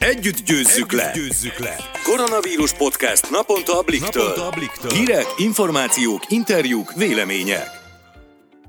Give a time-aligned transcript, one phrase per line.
[0.00, 1.12] Együtt győzzük, Együtt le.
[1.14, 1.76] győzzük le!
[2.04, 4.22] Koronavírus podcast naponta a Bliktől.
[4.22, 4.90] Naponta a Bliktől.
[4.90, 7.66] Hírek, információk, interjúk, vélemények.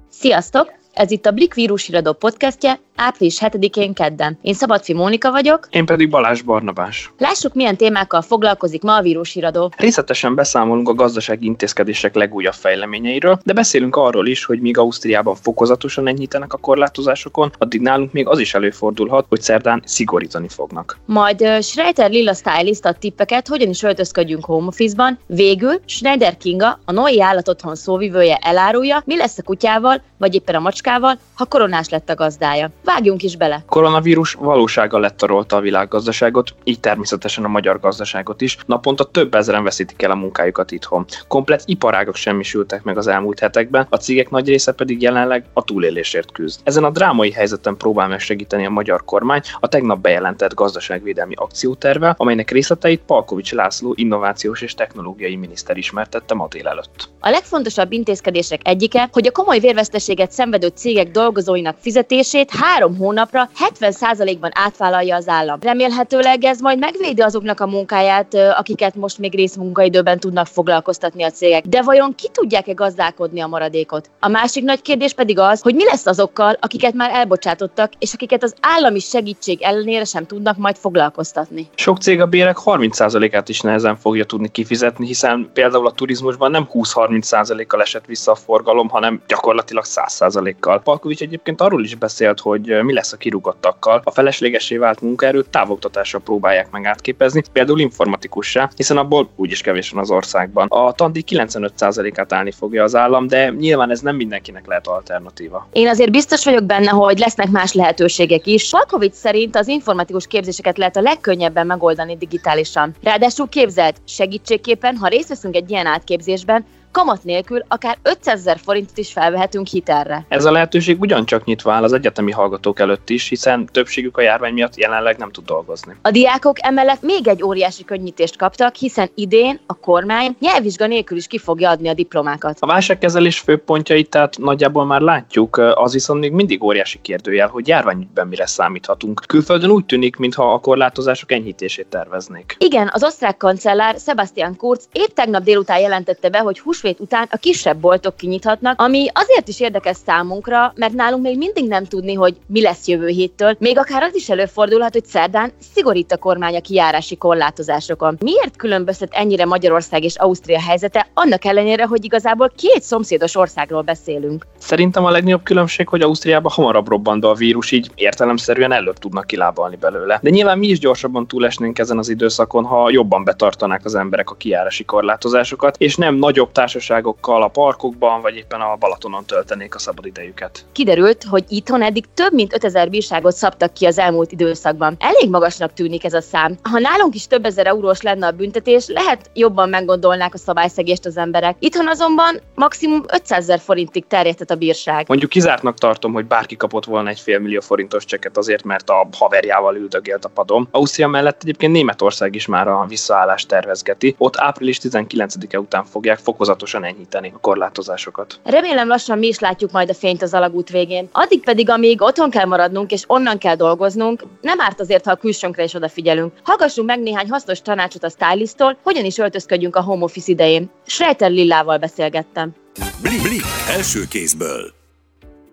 [0.10, 0.74] Sziasztok!
[0.94, 4.38] Ez itt a Blik vírusiradó podcastje, április 7-én kedden.
[4.42, 5.68] Én Szabadfi Mónika vagyok.
[5.70, 7.12] Én pedig Balázs Barnabás.
[7.18, 9.72] Lássuk, milyen témákkal foglalkozik ma a vírusiradó.
[9.78, 16.08] Részletesen beszámolunk a gazdasági intézkedések legújabb fejleményeiről, de beszélünk arról is, hogy míg Ausztriában fokozatosan
[16.08, 20.98] enyhítenek a korlátozásokon, addig nálunk még az is előfordulhat, hogy szerdán szigorítani fognak.
[21.06, 25.20] Majd uh, Schreiter Lilla Stylist ad tippeket, hogyan is öltözködjünk home office-ban.
[25.26, 30.60] Végül Schneider Kinga, a Noi állatotthon szóvivője elárulja, mi lesz a kutyával, vagy éppen a
[30.60, 32.70] macskával, ha koronás lett a gazdája.
[32.84, 33.64] Vágjunk is bele!
[33.68, 38.58] Koronavírus valósága lettarolta a világgazdaságot, így természetesen a magyar gazdaságot is.
[38.66, 41.06] Naponta több ezeren veszítik el a munkájukat itthon.
[41.28, 46.32] Komplet iparágok semmisültek meg az elmúlt hetekben, a cégek nagy része pedig jelenleg a túlélésért
[46.32, 46.60] küzd.
[46.64, 52.52] Ezen a drámai helyzeten próbál megsegíteni a magyar kormány a tegnap bejelentett gazdaságvédelmi akcióterve, amelynek
[52.52, 57.10] részleteit Palkovics László innovációs és technológiai miniszter ismertette ma délelőtt.
[57.20, 64.52] A legfontosabb intézkedések egyike, hogy a komoly vérveszteséget szenvedő cégek dolgozóinak fizetését három hónapra 70%-ban
[64.54, 65.60] átvállalja az állam.
[65.62, 71.66] Remélhetőleg ez majd megvédi azoknak a munkáját, akiket most még részmunkaidőben tudnak foglalkoztatni a cégek.
[71.66, 74.10] De vajon ki tudják-e gazdálkodni a maradékot?
[74.20, 78.44] A másik nagy kérdés pedig az, hogy mi lesz azokkal, akiket már elbocsátottak, és akiket
[78.44, 81.68] az állami segítség ellenére sem tudnak majd foglalkoztatni.
[81.76, 86.70] Sok cég a bérek 30%-át is nehezen fogja tudni kifizetni, hiszen például a turizmusban nem
[86.74, 90.82] 20-30%-kal esett vissza a forgalom, hanem gyakorlatilag 100%-kal.
[90.82, 94.02] Palkovics egyébként arról is beszélt, hogy mi lesz a kirúgottakkal.
[94.04, 100.02] A feleslegesé vált munkaerőt távoktatásra próbálják meg átképezni, például informatikussá, hiszen abból úgyis kevés van
[100.02, 100.68] az országban.
[100.70, 105.68] A tandi 95%-át állni fogja az állam, de nyilván ez nem mindenkinek lehet alternatíva.
[105.72, 108.70] Én azért biztos vagyok benne, hogy lesznek más lehetőségek is.
[108.70, 112.96] Palkovics szerint az informatikus képzéseket lehet a legkönnyebben megoldani digitálisan.
[113.04, 118.98] Ráadásul képzelt segítségképpen, ha részt veszünk egy ilyen átképzésben, kamat nélkül akár 500 ezer forintot
[118.98, 120.26] is felvehetünk hitelre.
[120.28, 124.54] Ez a lehetőség ugyancsak nyitva áll az egyetemi hallgatók előtt is, hiszen többségük a járvány
[124.54, 125.96] miatt jelenleg nem tud dolgozni.
[126.02, 131.28] A diákok emellett még egy óriási könnyítést kaptak, hiszen idén a kormány nyelvvizsga nélkül is
[131.28, 132.58] ki fogja adni a diplomákat.
[132.60, 138.28] A válságkezelés főpontjait tehát nagyjából már látjuk, az viszont még mindig óriási kérdőjel, hogy járványügyben
[138.28, 139.22] mire számíthatunk.
[139.28, 142.56] Külföldön úgy tűnik, mintha a korlátozások enyhítését terveznék.
[142.60, 147.38] Igen, az osztrák kancellár Sebastian Kurz épp tegnap délután jelentette be, hogy húsvét után a
[147.38, 152.36] kisebb boltok kinyithatnak, ami azért is érdekes számunkra, mert nálunk még mindig nem tudni, hogy
[152.48, 153.56] mi lesz jövő héttől.
[153.60, 158.18] Még akár az is előfordulhat, hogy szerdán szigorít a kormány a kijárási korlátozásokon.
[158.20, 164.46] Miért különböztet ennyire Magyarország és Ausztria helyzete, annak ellenére, hogy igazából két szomszédos országról beszélünk?
[164.58, 169.28] Szerintem a legnagyobb különbség, hogy Ausztriában hamarabb robbant be a vírus, így értelemszerűen előbb tudnak
[169.28, 170.20] kilábalni belőle.
[170.22, 174.36] De nyilván mi is gyorsabban túlesnénk ezen az időszakon, ha jobban betartanák az emberek a
[174.36, 180.66] kijárási korlátozásokat, és nem nagyobb társaságokkal a parkokban, vagy éppen a Balatonon töltenék a szabadidejüket.
[180.72, 184.96] Kiderült, hogy itthon eddig több mint 5000 bírságot szabtak ki az elmúlt időszakban.
[185.00, 186.58] Elég magasnak tűnik ez a szám.
[186.64, 191.18] Ha nálunk is több ezer eurós lenne a büntetés, lehet jobban meggondolnák a szabályszegést az
[191.18, 191.56] emberek.
[191.60, 195.06] Itthon azonban maximum 500 ezer forintig terjedhet a bírság.
[195.08, 199.08] Mondjuk kizártnak tartom, hogy bárki kapott volna egy fél millió forintos cseket azért, mert a
[199.18, 200.68] haverjával üldögélt a padon.
[200.72, 204.16] Ausztria mellett egyébként Németország is már a visszaállást tervezgeti.
[204.18, 208.40] Ott április 19-e után fogják fokozatosan enyhíteni a korlátozásokat.
[208.44, 211.10] Remélem lassan mi is látjuk majd a fényt az alagút végén.
[211.12, 215.16] Addig pedig, amíg otthon kell maradnunk és onnan kell dolgoznunk, nem árt azért, ha a
[215.16, 216.34] külsőnkre is odafigyelünk.
[216.44, 220.70] Hallgassunk meg néhány hasznos tanácsot a stylistól, hogyan is öltözködjünk a home office idején.
[220.86, 222.54] Schreiter Lillával beszélgettem.
[223.02, 224.80] Blik, Blik első kézből.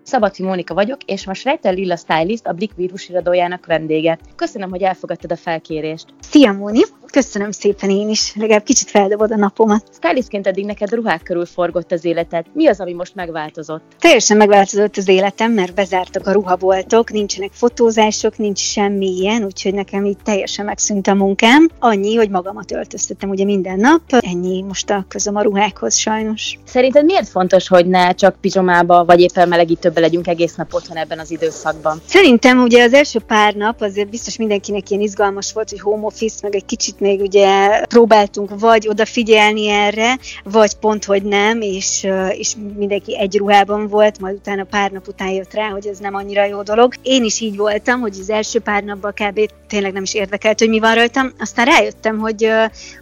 [0.03, 4.19] Szabadfi Mónika vagyok, és most Rejtel Lilla Stylist, a Blik vírusiradójának vendége.
[4.35, 6.05] Köszönöm, hogy elfogadtad a felkérést.
[6.19, 6.81] Szia, Móni!
[7.11, 9.83] Köszönöm szépen én is, legalább kicsit feldobod a napomat.
[9.93, 12.45] Stylistként eddig neked ruhák körül forgott az életed.
[12.53, 13.83] Mi az, ami most megváltozott?
[13.99, 20.05] Teljesen megváltozott az életem, mert bezártak a ruhaboltok, nincsenek fotózások, nincs semmi ilyen, úgyhogy nekem
[20.05, 21.69] így teljesen megszűnt a munkám.
[21.79, 24.01] Annyi, hogy magamat öltöztetem ugye minden nap.
[24.09, 26.59] Ennyi most a közöm a ruhákhoz sajnos.
[26.65, 31.19] Szerinted miért fontos, hogy ne csak pizsomába vagy éppen melegítőbe legyünk egész nap otthon ebben
[31.19, 32.01] az időszakban?
[32.05, 36.39] Szerintem ugye az első pár nap azért biztos mindenkinek ilyen izgalmas volt, hogy home office,
[36.41, 42.55] meg egy kicsit még ugye próbáltunk vagy odafigyelni erre, vagy pont, hogy nem, és, és
[42.77, 46.45] mindenki egy ruhában volt, majd utána pár nap után jött rá, hogy ez nem annyira
[46.45, 46.93] jó dolog.
[47.01, 49.39] Én is így voltam, hogy az első pár napban kb.
[49.67, 51.31] tényleg nem is érdekelt, hogy mi van rajtam.
[51.39, 52.51] Aztán rájöttem, hogy,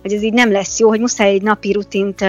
[0.01, 2.25] hogy ez így nem lesz jó, hogy muszáj egy napi rutint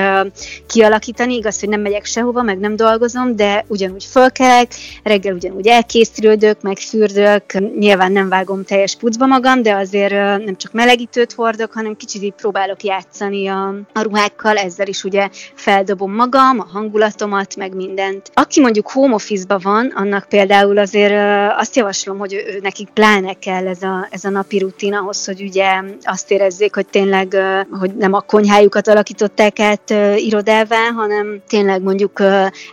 [0.67, 1.35] kialakítani.
[1.35, 4.73] Igaz, hogy nem megyek sehova, meg nem dolgozom, de ugyanúgy fölkelek,
[5.03, 10.13] reggel ugyanúgy elkészülődök, meg fürdök, nyilván nem vágom teljes pucba magam, de azért
[10.45, 15.29] nem csak melegítőt hordok, hanem kicsit így próbálok játszani a, a ruhákkal, ezzel is ugye
[15.55, 18.31] feldobom magam, a hangulatomat, meg mindent.
[18.35, 21.15] Aki mondjuk home office van, annak például azért
[21.57, 25.83] azt javaslom, hogy nekik pláne kell ez a, ez a napi rutin ahhoz, hogy ugye
[26.03, 27.37] azt érezzék, hogy tényleg,
[27.71, 32.23] hogy nem a konyhájukat alakították át irodává, hanem tényleg mondjuk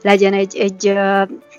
[0.01, 0.93] legyen egy, egy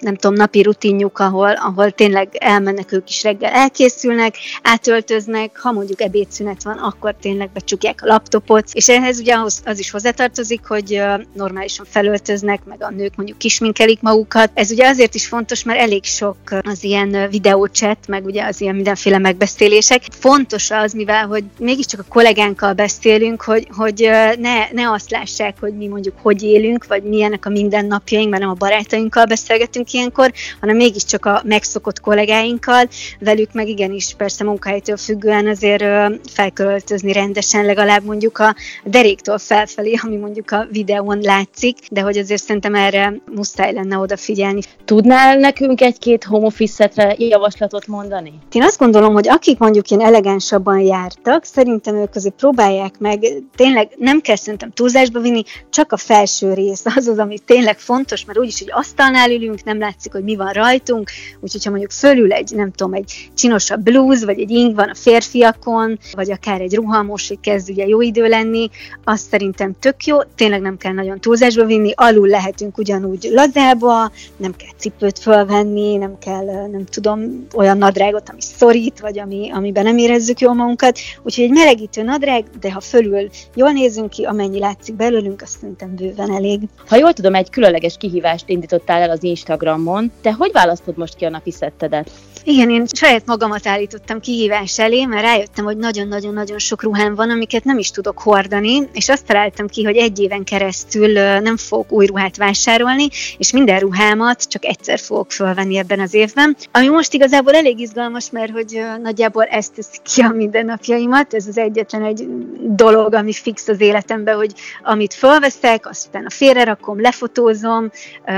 [0.00, 6.00] nem tudom, napi rutinjuk, ahol, ahol tényleg elmennek ők is reggel, elkészülnek, átöltöznek, ha mondjuk
[6.00, 11.02] ebédszünet van, akkor tényleg becsukják a laptopot, és ehhez ugye az, az is hozzátartozik, hogy
[11.32, 14.50] normálisan felöltöznek, meg a nők mondjuk kisminkelik magukat.
[14.54, 18.74] Ez ugye azért is fontos, mert elég sok az ilyen videócset, meg ugye az ilyen
[18.74, 20.02] mindenféle megbeszélések.
[20.10, 25.76] Fontos az, mivel, hogy mégiscsak a kollégánkkal beszélünk, hogy, hogy ne, ne azt lássák, hogy
[25.76, 30.76] mi mondjuk hogy élünk, vagy milyenek a mindennapjaink, mert nem a barátainkkal beszélgetünk, ilyenkor, hanem
[30.76, 32.88] mégiscsak a megszokott kollégáinkkal,
[33.20, 35.84] velük meg igenis persze munkahelytől függően azért
[36.32, 38.54] felköltözni rendesen, legalább mondjuk a
[38.84, 44.60] deréktől felfelé, ami mondjuk a videón látszik, de hogy azért szerintem erre muszáj lenne odafigyelni.
[44.84, 48.32] Tudnál nekünk egy-két home office javaslatot mondani?
[48.52, 53.26] Én azt gondolom, hogy akik mondjuk ilyen elegánsabban jártak, szerintem ők azért próbálják meg,
[53.56, 58.24] tényleg nem kell szerintem túlzásba vinni, csak a felső rész az az, ami tényleg fontos,
[58.24, 61.10] mert úgyis, hogy asztalnál ülünk, nem látszik, hogy mi van rajtunk,
[61.40, 64.94] úgyhogy ha mondjuk fölül egy, nem tudom, egy csinosabb blúz, vagy egy ing van a
[64.94, 68.70] férfiakon, vagy akár egy ruhamos, hogy kezd ugye jó idő lenni,
[69.04, 74.56] azt szerintem tök jó, tényleg nem kell nagyon túlzásba vinni, alul lehetünk ugyanúgy lazába, nem
[74.56, 79.98] kell cipőt fölvenni, nem kell, nem tudom, olyan nadrágot, ami szorít, vagy ami, amiben nem
[79.98, 84.94] érezzük jól magunkat, úgyhogy egy melegítő nadrág, de ha fölül jól nézünk ki, amennyi látszik
[84.94, 86.60] belőlünk, azt szerintem bőven elég.
[86.86, 90.12] Ha jól tudom, egy különleges kihívást indítottál el az Instagram Instagramon.
[90.20, 92.10] Te hogy választod most ki a napi szettedet?
[92.44, 97.64] Igen, én saját magamat állítottam kihívás elé, mert rájöttem, hogy nagyon-nagyon-nagyon sok ruhám van, amiket
[97.64, 102.06] nem is tudok hordani, és azt találtam ki, hogy egy éven keresztül nem fogok új
[102.06, 106.56] ruhát vásárolni, és minden ruhámat csak egyszer fogok fölvenni ebben az évben.
[106.72, 111.58] Ami most igazából elég izgalmas, mert hogy nagyjából ezt teszi ki a mindennapjaimat, ez az
[111.58, 112.26] egyetlen egy
[112.60, 114.52] dolog, ami fix az életemben, hogy
[114.82, 117.90] amit fölveszek, azt utána félrerakom, lefotózom,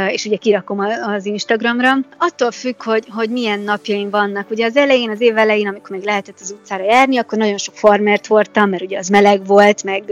[0.08, 1.92] és ugye kirakom az Instagramra.
[2.18, 4.50] Attól függ, hogy, hogy milyen napja napjaim vannak.
[4.50, 7.74] Ugye az elején, az év elején, amikor még lehetett az utcára járni, akkor nagyon sok
[7.74, 10.02] farmert hordtam, mert ugye az meleg volt, meg,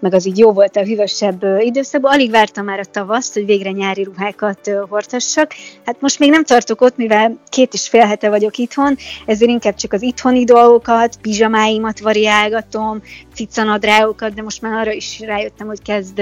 [0.00, 2.12] meg az így jó volt a hűvösebb időszakban.
[2.12, 5.52] Alig vártam már a tavaszt, hogy végre nyári ruhákat hordhassak.
[5.84, 8.96] Hát most még nem tartok ott, mivel két és fél hete vagyok itthon,
[9.26, 13.02] ezért inkább csak az itthoni dolgokat, pizsamáimat variálgatom,
[13.34, 16.18] cicanadrágokat, de most már arra is rájöttem, hogy kezd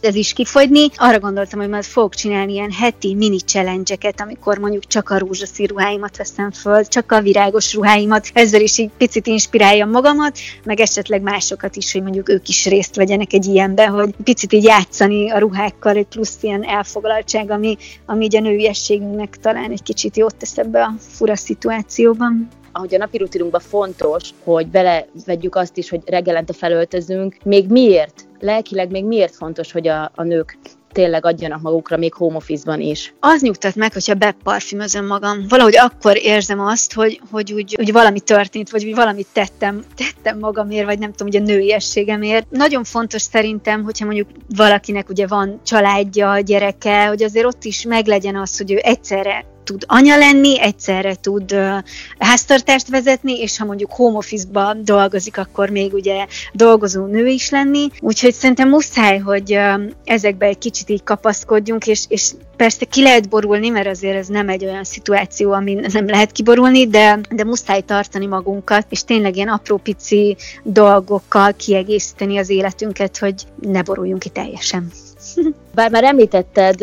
[0.00, 0.88] ez is kifogyni.
[0.96, 5.66] Arra gondoltam, hogy majd fogok csinálni ilyen heti mini challenge amikor mondjuk csak a rózsaszín
[5.66, 11.22] ruháimat veszem föl, csak a virágos ruháimat, ezzel is így picit inspiráljam magamat, meg esetleg
[11.22, 15.38] másokat is, hogy mondjuk ők is részt vegyenek egy ilyenbe, hogy picit így játszani a
[15.38, 17.76] ruhákkal, egy plusz ilyen elfoglaltság, ami,
[18.06, 22.48] ami így a nőiességünknek talán egy kicsit jót tesz ebbe a fura szituációban.
[22.72, 28.90] Ahogy a napi rutinunkban fontos, hogy belevegyük azt is, hogy reggelente felöltözünk, még miért, lelkileg
[28.90, 30.58] még miért fontos, hogy a, a nők
[30.96, 33.14] tényleg adjanak magukra még home office-ban is.
[33.20, 35.44] Az nyugtat meg, hogyha beparfümözöm magam.
[35.48, 40.38] Valahogy akkor érzem azt, hogy, hogy úgy, úgy valami történt, vagy úgy valamit tettem, tettem
[40.38, 42.50] magamért, vagy nem tudom, hogy a nőiességemért.
[42.50, 48.36] Nagyon fontos szerintem, hogyha mondjuk valakinek ugye van családja, gyereke, hogy azért ott is meglegyen
[48.36, 51.78] az, hogy ő egyszerre tud anya lenni, egyszerre tud uh,
[52.18, 57.88] háztartást vezetni, és ha mondjuk home office-ba dolgozik, akkor még ugye dolgozó nő is lenni.
[58.00, 59.58] Úgyhogy szerintem muszáj, hogy
[60.04, 64.48] ezekbe egy kicsit így kapaszkodjunk, és, és persze ki lehet borulni, mert azért ez nem
[64.48, 69.48] egy olyan szituáció, amin nem lehet kiborulni, de, de muszáj tartani magunkat, és tényleg ilyen
[69.48, 74.90] apró pici dolgokkal kiegészíteni az életünket, hogy ne boruljunk ki teljesen.
[75.76, 76.76] Bár már említetted,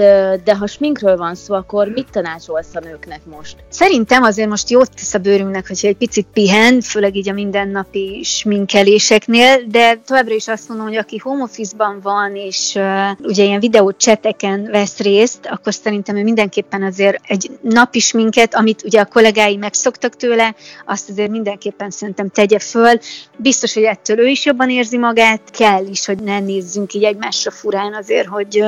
[0.44, 3.56] de ha sminkről van szó, akkor mit tanácsolsz a nőknek most?
[3.70, 8.22] Szerintem azért most jót tesz a bőrünknek, hogyha egy picit pihen, főleg így a mindennapi
[8.24, 13.60] sminkeléseknél, de továbbra is azt mondom, hogy aki home office-ban van, és uh, ugye ilyen
[13.60, 19.06] videó cseteken vesz részt, akkor szerintem ő mindenképpen azért egy napi sminket, amit ugye a
[19.06, 23.00] kollégái megszoktak tőle, azt azért mindenképpen szerintem tegye föl.
[23.38, 27.52] Biztos, hogy ettől ő is jobban érzi magát, kell is, hogy ne nézzünk így egymásra
[27.52, 28.64] furán azért, hogy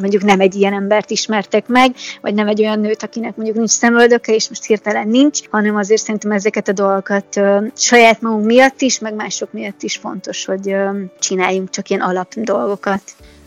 [0.00, 3.70] mondjuk nem egy ilyen embert ismertek meg, vagy nem egy olyan nőt, akinek mondjuk nincs
[3.70, 7.40] szemöldöke, és most hirtelen nincs, hanem azért szerintem ezeket a dolgokat
[7.74, 10.76] saját magunk miatt is, meg mások miatt is fontos, hogy
[11.18, 13.02] csináljunk csak ilyen alap dolgokat.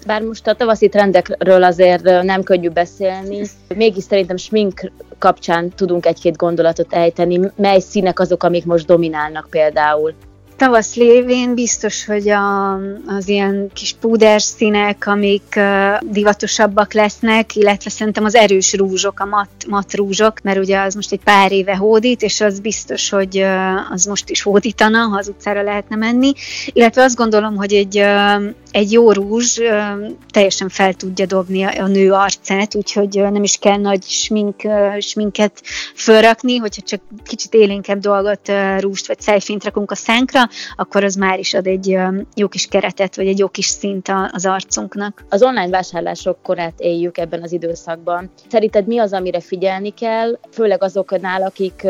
[0.06, 3.42] Bár most a tavaszi trendekről azért nem könnyű beszélni,
[3.76, 10.14] mégis szerintem smink kapcsán tudunk egy-két gondolatot ejteni, mely színek azok, amik most dominálnak például.
[10.58, 12.74] Tavasz lévén biztos, hogy a,
[13.08, 15.60] az ilyen kis púder színek, amik
[16.02, 21.12] divatosabbak lesznek, illetve szerintem az erős rúzsok, a mat, mat rúzsok, mert ugye az most
[21.12, 23.46] egy pár éve hódít, és az biztos, hogy
[23.90, 26.32] az most is hódítana, ha az utcára lehetne menni.
[26.66, 28.04] Illetve azt gondolom, hogy egy,
[28.72, 29.60] egy jó rúzs
[30.32, 34.62] teljesen fel tudja dobni a, a nő arcát, úgyhogy nem is kell nagy smink,
[35.00, 35.62] sminket
[35.96, 41.40] fölrakni, hogyha csak kicsit élénkebb dolgot, rúst vagy szájfényt rakunk a szánkra, akkor az már
[41.40, 41.98] is ad egy
[42.36, 45.24] jó kis keretet, vagy egy jó kis szint az arcunknak.
[45.30, 48.32] Az online vásárlások korát éljük ebben az időszakban.
[48.50, 51.88] Szerinted mi az, amire figyelni kell, főleg azoknál, akik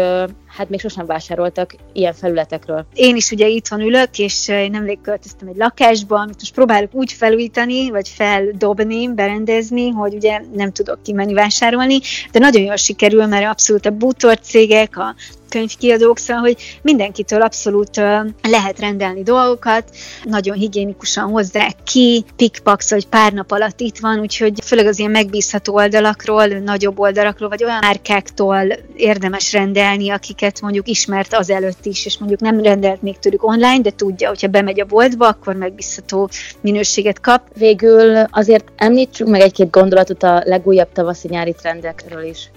[0.57, 2.85] hát még sosem vásároltak ilyen felületekről.
[2.93, 7.11] Én is ugye itthon ülök, és én nemrég költöztem egy lakásba, amit most próbálok úgy
[7.11, 11.99] felújítani, vagy feldobni, berendezni, hogy ugye nem tudok kimenni vásárolni,
[12.31, 15.15] de nagyon jól sikerül, mert abszolút a bútorcégek, a
[15.49, 17.95] könyvkiadók, szóval, hogy mindenkitől abszolút
[18.41, 24.53] lehet rendelni dolgokat, nagyon higiénikusan hozzák ki, pikpax, hogy pár nap alatt itt van, úgyhogy
[24.63, 31.33] főleg az ilyen megbízható oldalakról, nagyobb oldalakról, vagy olyan márkáktól érdemes rendelni, akiket mondjuk ismert
[31.33, 35.27] azelőtt is, és mondjuk nem rendelt még tőlük online, de tudja, hogyha bemegy a boltba,
[35.27, 36.29] akkor megbízható
[36.61, 37.41] minőséget kap.
[37.57, 42.49] Végül azért említsük meg egy-két gondolatot a legújabb tavaszi-nyári trendekről is.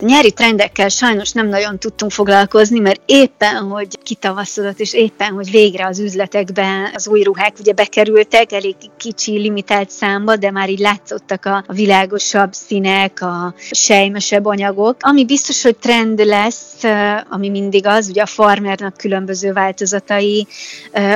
[0.00, 5.50] A nyári trendekkel sajnos nem nagyon tudtunk foglalkozni, mert éppen, hogy kitavaszodott, és éppen, hogy
[5.50, 10.78] végre az üzletekben az új ruhák ugye bekerültek, elég kicsi, limitált számba, de már így
[10.78, 14.96] látszottak a, a világosabb színek, a sejmesebb anyagok.
[15.00, 16.82] Ami biztos, hogy trend lesz,
[17.28, 20.46] ami mindig az, ugye a farmernak különböző változatai,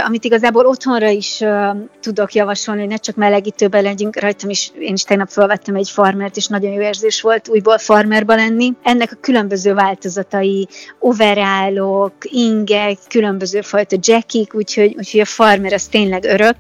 [0.06, 1.40] amit igazából otthonra is
[2.00, 6.36] tudok javasolni, hogy ne csak melegítőben legyünk, rajtam is, én is tegnap felvettem egy farmert,
[6.36, 13.61] és nagyon jó érzés volt újból farmerba lenni, ennek a különböző változatai, overállok, ingek, különböző
[13.61, 16.57] fajta jackik, úgyhogy, úgyhogy a farmer az tényleg örök,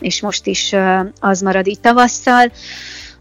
[0.00, 0.74] és most is
[1.20, 2.52] az marad itt tavasszal.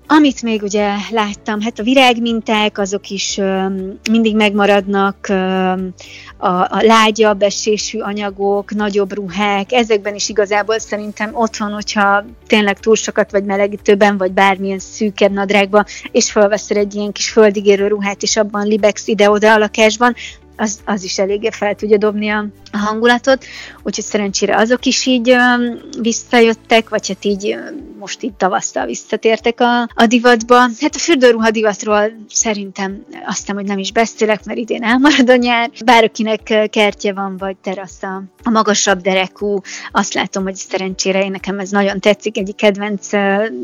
[0.10, 5.94] Amit még ugye láttam, hát a virágminták, azok is um, mindig megmaradnak, um,
[6.38, 12.96] a, a lágyabb esésű anyagok, nagyobb ruhák, ezekben is igazából szerintem otthon, hogyha tényleg túl
[12.96, 18.38] sokat vagy melegítőben, vagy bármilyen szűkebb nadrágban, és felveszel egy ilyen kis földigérő ruhát, és
[18.38, 20.16] abban libex ide-oda a lakásban,
[20.58, 23.46] az, az is eléggé fel tudja dobni a, a hangulatot,
[23.84, 29.60] úgyhogy szerencsére azok is így um, visszajöttek, vagy hát így um, most itt tavasszal visszatértek
[29.60, 30.56] a, a divatba.
[30.56, 35.70] Hát a fürdőruha divatról szerintem aztán, hogy nem is beszélek, mert idén elmarad a nyár.
[35.86, 39.62] Bár akinek kertje van, vagy terasza, a magasabb derekú,
[39.92, 43.10] azt látom, hogy szerencsére én nekem ez nagyon tetszik, egy kedvenc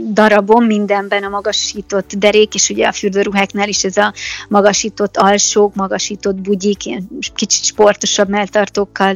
[0.10, 4.14] darabom mindenben a magasított derék, és ugye a fürdőruháknál is ez a
[4.50, 9.16] magasított alsók, magasított bugyik, ilyen kicsit sportosabb melltartókkal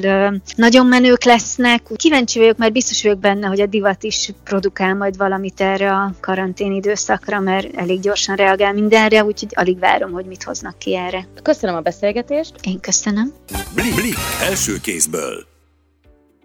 [0.56, 1.82] nagyon menők lesznek.
[1.96, 6.14] Kíváncsi vagyok, mert biztos vagyok benne, hogy a divat is produkál majd valamit erre a
[6.20, 11.28] karantén időszakra, mert elég gyorsan reagál mindenre, úgyhogy alig várom, hogy mit hoznak ki erre.
[11.44, 12.54] Köszönöm a beszélgetést.
[12.64, 13.34] Én köszönöm.
[13.74, 15.57] Blik, blik első kézből.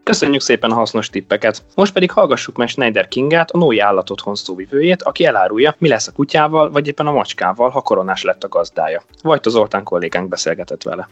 [0.05, 1.63] Köszönjük szépen a hasznos tippeket.
[1.75, 6.13] Most pedig hallgassuk meg Schneider Kingát, a Nói Állatotthon szóvivőjét, aki elárulja, mi lesz a
[6.13, 9.03] kutyával, vagy éppen a macskával, ha koronás lett a gazdája.
[9.23, 11.09] Vajta Zoltán kollégánk beszélgetett vele.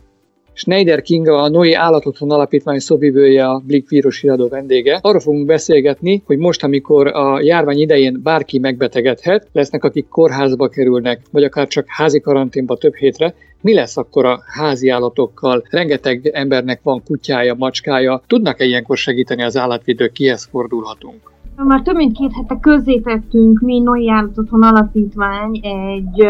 [0.52, 4.98] Schneider Kinga, a Noi Állatotthon Alapítvány szóvivője, a Blik vírusiradó vendége.
[5.02, 11.20] Arról fogunk beszélgetni, hogy most, amikor a járvány idején bárki megbetegedhet, lesznek, akik kórházba kerülnek,
[11.32, 15.62] vagy akár csak házi karanténba több hétre, mi lesz akkor a házi állatokkal?
[15.70, 18.22] Rengeteg embernek van kutyája, macskája.
[18.26, 20.12] Tudnak-e ilyenkor segíteni az állatvédők?
[20.12, 21.32] Kihez fordulhatunk?
[21.56, 26.26] Már több mint két hete közzétettünk mi Noi Állatotthon Alapítvány egy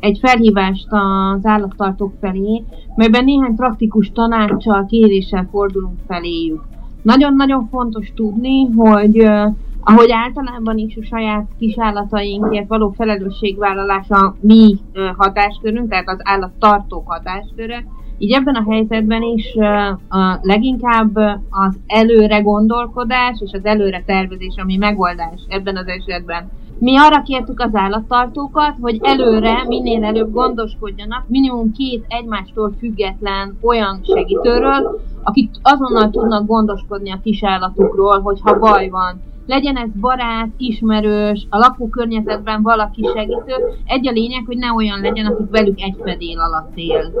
[0.00, 2.62] egy felhívást az állattartók felé,
[2.94, 6.62] melyben néhány praktikus tanácssal, kéréssel fordulunk feléjük.
[7.02, 9.30] Nagyon-nagyon fontos tudni, hogy
[9.88, 14.76] ahogy általában is a saját kisállataink való felelősségvállalása mi
[15.16, 17.84] hatáskörünk, tehát az állattartók hatásköre,
[18.18, 19.54] így ebben a helyzetben is
[20.08, 21.16] a leginkább
[21.50, 26.50] az előre gondolkodás és az előre tervezés, ami megoldás ebben az esetben.
[26.78, 34.00] Mi arra kértük az állattartókat, hogy előre minél előbb gondoskodjanak minimum két egymástól független olyan
[34.14, 41.58] segítőről, akik azonnal tudnak gondoskodni a kisállatukról, hogyha baj van legyen ez barát, ismerős, a
[41.58, 46.72] lakókörnyezetben valaki segítő, egy a lényeg, hogy ne olyan legyen, akik velük egy fedél alatt
[46.74, 47.12] él.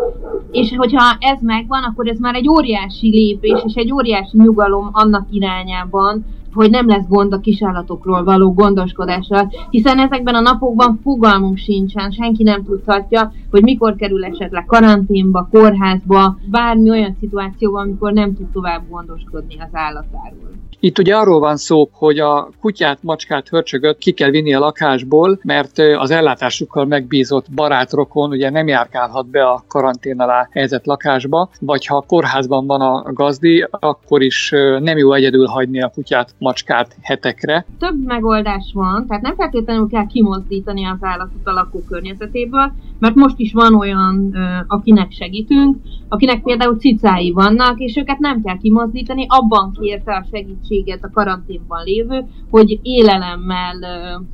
[0.50, 5.26] És hogyha ez megvan, akkor ez már egy óriási lépés, és egy óriási nyugalom annak
[5.30, 6.24] irányában,
[6.56, 12.42] hogy nem lesz gond a kisállatokról való gondoskodással, hiszen ezekben a napokban fogalmunk sincsen, senki
[12.42, 18.82] nem tudhatja, hogy mikor kerül esetleg karanténba, kórházba, bármi olyan szituációban, amikor nem tud tovább
[18.88, 20.54] gondoskodni az állatáról.
[20.80, 25.38] Itt ugye arról van szó, hogy a kutyát, macskát, hörcsögöt ki kell vinni a lakásból,
[25.42, 31.86] mert az ellátásukkal megbízott barátrokon ugye nem járkálhat be a karantén alá helyezett lakásba, vagy
[31.86, 36.96] ha a kórházban van a gazdi, akkor is nem jó egyedül hagyni a kutyát, macskát
[37.02, 37.66] hetekre.
[37.78, 43.52] Több megoldás van, tehát nem feltétlenül kell kimozdítani az állatot a lakókörnyezetéből, mert most is
[43.52, 44.36] van olyan,
[44.66, 45.76] akinek segítünk,
[46.08, 51.84] akinek például cicái vannak, és őket nem kell kimozdítani, abban kérte a segítséget a karanténban
[51.84, 53.76] lévő, hogy élelemmel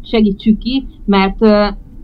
[0.02, 1.38] segítsük ki, mert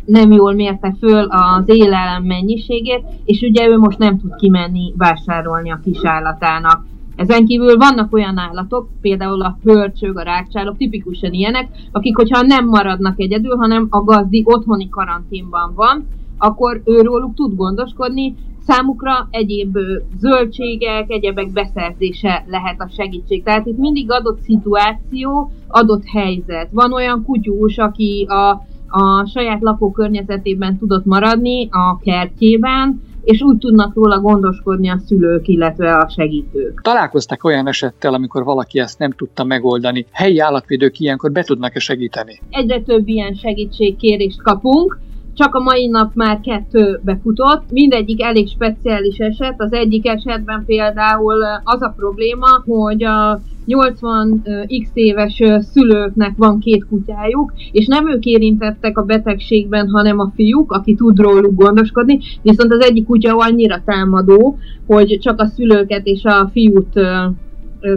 [0.05, 5.71] nem jól mérte föl az élelem mennyiségét, és ugye ő most nem tud kimenni vásárolni
[5.71, 6.85] a kisállatának.
[7.19, 12.67] Ezen kívül vannak olyan állatok, például a hörcsög, a rákcsálok, tipikusan ilyenek, akik, hogyha nem
[12.67, 16.07] maradnak egyedül, hanem a gazdi otthoni karanténban van,
[16.39, 18.35] akkor őróluk tud gondoskodni,
[18.67, 19.79] számukra egyéb
[20.19, 23.43] zöldségek, egyebek beszerzése lehet a segítség.
[23.43, 26.69] Tehát itt mindig adott szituáció, adott helyzet.
[26.73, 28.51] Van olyan kutyus, aki a,
[28.89, 35.97] a saját lakókörnyezetében tudott maradni, a kertjében, és úgy tudnak róla gondoskodni a szülők, illetve
[35.97, 36.81] a segítők.
[36.83, 40.07] Találkoztak olyan esettel, amikor valaki ezt nem tudta megoldani.
[40.13, 42.41] Helyi állatvédők ilyenkor be tudnak-e segíteni?
[42.51, 44.99] Egyre több ilyen segítségkérést kapunk,
[45.39, 49.55] csak a mai nap már kettő befutott, mindegyik elég speciális eset.
[49.57, 54.43] Az egyik esetben például az a probléma, hogy a 80
[54.83, 60.73] x éves szülőknek van két kutyájuk, és nem ők érintettek a betegségben, hanem a fiúk,
[60.73, 66.25] aki tud róluk gondoskodni, viszont az egyik kutya annyira támadó, hogy csak a szülőket és
[66.25, 67.01] a fiút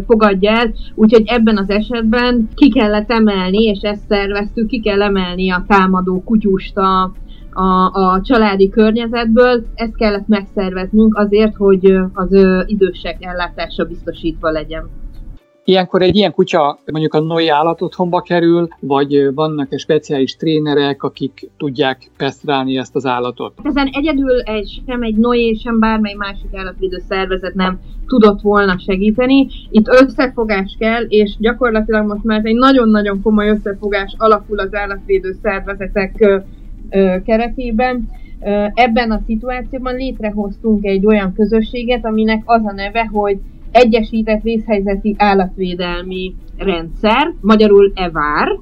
[0.06, 5.52] fogadja el, úgyhogy ebben az esetben ki kellett emelni, és ezt szerveztük, ki kell emelni
[5.52, 7.12] a támadó kutyust a,
[7.52, 9.64] a, a családi környezetből.
[9.76, 14.90] Ezt kellett megszerveznünk azért, hogy az idősek ellátása biztosítva legyen.
[15.64, 22.12] Ilyenkor egy ilyen kutya mondjuk a NOI állatotthonba kerül, vagy vannak-e speciális trénerek, akik tudják
[22.18, 23.54] pesztrálni ezt az állatot?
[23.64, 29.48] Ezen egyedül egy, sem egy NOI, sem bármely másik állatvédő szervezet nem tudott volna segíteni.
[29.70, 36.44] Itt összefogás kell, és gyakorlatilag most már egy nagyon-nagyon komoly összefogás alakul az állatvédő szervezetek
[37.26, 38.10] keretében.
[38.74, 43.40] Ebben a szituációban létrehoztunk egy olyan közösséget, aminek az a neve, hogy
[43.72, 48.60] Egyesített Vészhelyzeti Állatvédelmi Rendszer, magyarul EVÁR,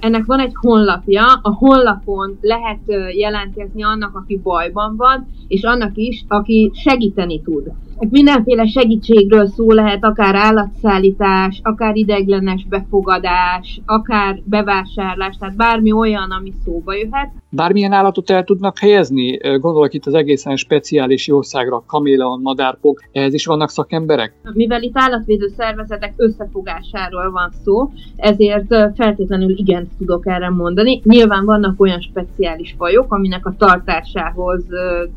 [0.00, 2.80] ennek van egy honlapja, a honlapon lehet
[3.16, 7.72] jelentkezni annak, aki bajban van, és annak is, aki segíteni tud.
[8.10, 16.52] Mindenféle segítségről szó lehet, akár állatszállítás, akár ideiglenes befogadás, akár bevásárlás, tehát bármi olyan, ami
[16.64, 17.41] szóba jöhet.
[17.54, 19.36] Bármilyen állatot el tudnak helyezni?
[19.36, 24.34] Gondolok itt az egészen speciális jószágra, kaméleon, madárpok, ehhez is vannak szakemberek?
[24.52, 31.00] Mivel itt állatvédő szervezetek összefogásáról van szó, ezért feltétlenül igent tudok erre mondani.
[31.04, 34.64] Nyilván vannak olyan speciális fajok, aminek a tartásához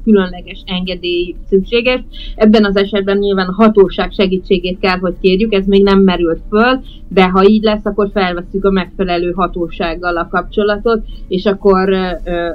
[0.03, 2.01] különleges engedély szükséges.
[2.35, 6.81] Ebben az esetben nyilván a hatóság segítségét kell, hogy kérjük, ez még nem merült föl,
[7.07, 11.89] de ha így lesz, akkor felveszünk a megfelelő hatósággal a kapcsolatot, és akkor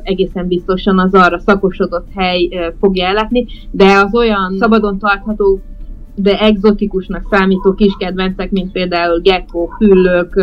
[0.03, 5.61] egészen biztosan az arra szakosodott hely fogja ellátni, de az olyan szabadon tartható
[6.15, 10.43] de egzotikusnak számító kis kedvencek, mint például gecko, hüllők,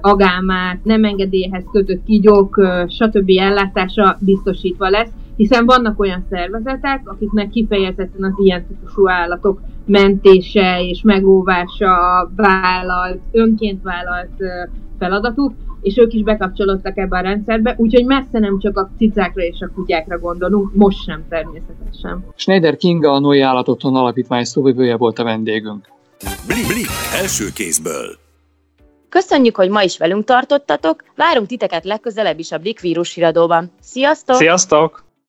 [0.00, 3.30] agámák, nem engedélyhez kötött kigyók, stb.
[3.38, 11.02] ellátása biztosítva lesz, hiszen vannak olyan szervezetek, akiknek kifejezetten az ilyen típusú állatok mentése és
[11.02, 14.42] megóvása vállalt, önként vállalt
[14.98, 19.60] feladatuk, és ők is bekapcsolódtak ebbe a rendszerbe, úgyhogy messze nem csak a cicákra és
[19.60, 22.24] a kutyákra gondolunk, most sem természetesen.
[22.34, 25.88] Schneider Kinga, a Noi Állatotthon Alapítvány szóvivője volt a vendégünk.
[26.46, 26.88] Blik, blik,
[27.20, 28.16] első kézből.
[29.08, 33.70] Köszönjük, hogy ma is velünk tartottatok, várunk titeket legközelebb is a Blik vírus híradóban.
[33.80, 34.36] Sziasztok!
[34.36, 35.05] Sziasztok!